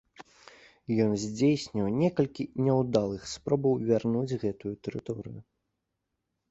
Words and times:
Ён 1.05 1.11
здзейсніў 1.23 1.91
некалькі 1.99 2.43
няўдалых 2.69 3.21
спробаў 3.35 3.73
вярнуць 3.93 4.37
гэтую 4.47 4.73
тэрыторыю. 4.89 5.39